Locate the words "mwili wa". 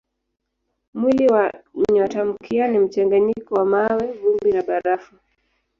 0.93-1.53